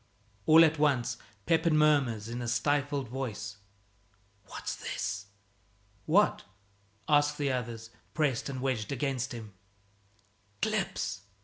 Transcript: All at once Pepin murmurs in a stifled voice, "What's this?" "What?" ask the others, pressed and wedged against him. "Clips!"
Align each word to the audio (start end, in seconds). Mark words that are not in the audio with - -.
All 0.47 0.65
at 0.65 0.79
once 0.79 1.17
Pepin 1.45 1.77
murmurs 1.77 2.27
in 2.27 2.41
a 2.41 2.47
stifled 2.47 3.07
voice, 3.07 3.57
"What's 4.47 4.75
this?" 4.75 5.27
"What?" 6.07 6.43
ask 7.07 7.37
the 7.37 7.51
others, 7.51 7.91
pressed 8.15 8.49
and 8.49 8.61
wedged 8.61 8.91
against 8.91 9.31
him. 9.31 9.53
"Clips!" 10.59 11.21